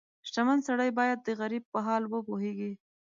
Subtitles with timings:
[0.27, 2.71] •شتمن سړی باید د غریب حال وپوهيږي.